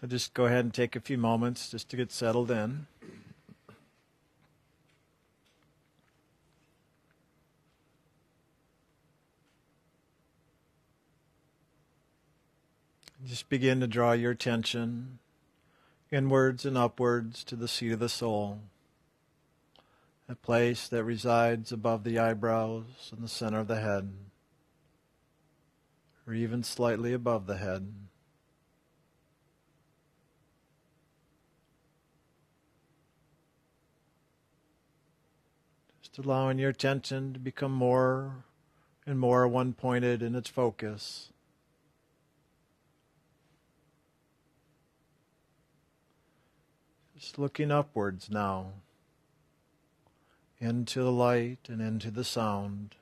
[0.00, 2.86] So just go ahead and take a few moments just to get settled in.
[13.26, 15.18] Just begin to draw your attention
[16.12, 18.60] inwards and upwards to the seat of the soul,
[20.28, 24.12] a place that resides above the eyebrows in the center of the head,
[26.24, 27.92] or even slightly above the head.
[36.18, 38.44] Just allowing your attention to become more
[39.06, 41.28] and more one pointed in its focus.
[47.16, 48.72] Just looking upwards now,
[50.58, 52.96] into the light and into the sound.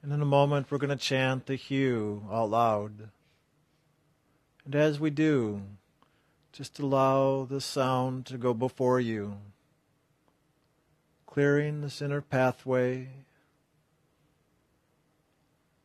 [0.00, 3.10] And in a moment, we're going to chant the HU out loud.
[4.66, 5.62] And as we do,
[6.52, 9.38] just allow the sound to go before you,
[11.26, 13.08] clearing this inner pathway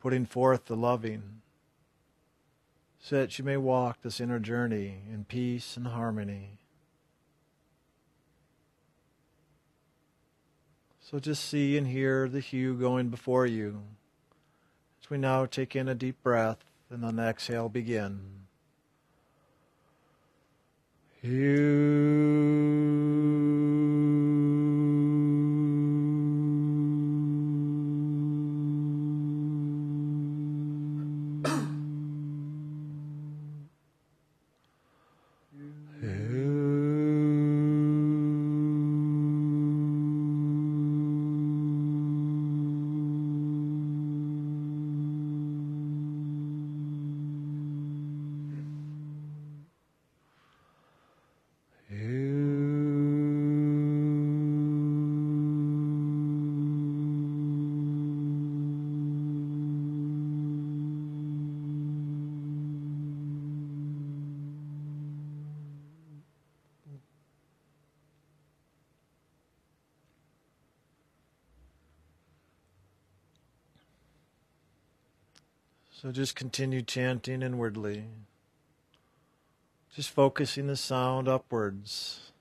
[0.01, 1.41] putting forth the loving,
[2.99, 6.57] so that you may walk this inner journey in peace and harmony.
[10.99, 13.81] So just see and hear the HU going before you
[15.03, 18.40] as we now take in a deep breath and on the exhale begin.
[21.23, 21.70] HU.
[76.01, 78.05] So just continue chanting inwardly.
[79.95, 82.31] Just focusing the sound upwards.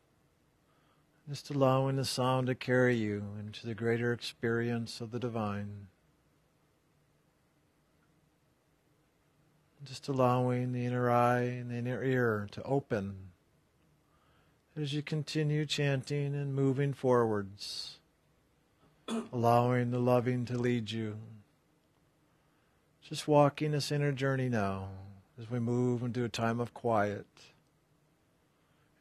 [1.28, 5.88] Just allowing the sound to carry you into the greater experience of the divine.
[9.84, 13.14] Just allowing the inner eye and the inner ear to open
[14.74, 17.98] as you continue chanting and moving forwards,
[19.30, 21.18] allowing the loving to lead you.
[23.10, 24.88] Just walking this inner journey now
[25.36, 27.26] as we move into a time of quiet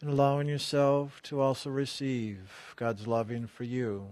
[0.02, 4.08] and allowing yourself to also receive God's loving for you.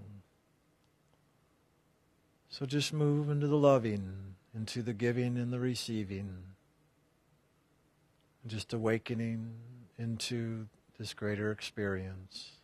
[2.47, 6.43] So just move into the loving, into the giving and the receiving,
[8.45, 9.55] just awakening
[9.97, 10.67] into
[10.99, 12.56] this greater experience.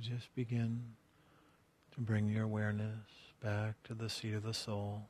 [0.00, 0.82] Just begin
[1.94, 3.08] to bring your awareness
[3.42, 5.08] back to the seat of the soul,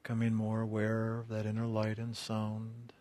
[0.00, 2.92] becoming more aware of that inner light and sound,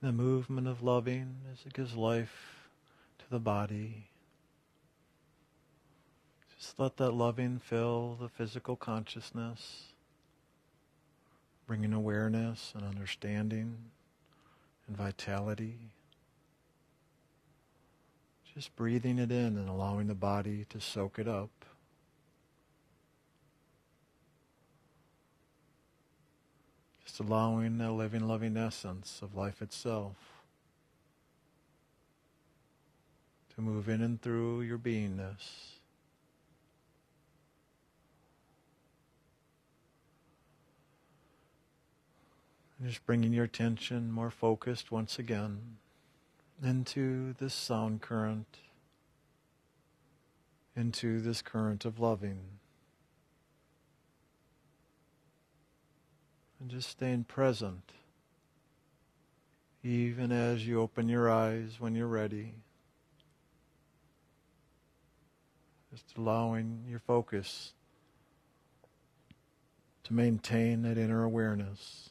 [0.00, 2.70] and the movement of loving as it gives life
[3.18, 4.08] to the body.
[6.58, 9.92] Just let that loving fill the physical consciousness,
[11.66, 13.76] bringing awareness and understanding
[14.86, 15.92] and vitality.
[18.58, 21.64] Just breathing it in and allowing the body to soak it up.
[27.04, 30.16] Just allowing the living, loving essence of life itself
[33.54, 35.76] to move in and through your beingness.
[42.80, 45.76] And just bringing your attention more focused once again
[46.62, 48.58] into this sound current,
[50.76, 52.40] into this current of loving.
[56.60, 57.92] And just staying present,
[59.84, 62.54] even as you open your eyes when you're ready.
[65.92, 67.72] Just allowing your focus
[70.04, 72.10] to maintain that inner awareness.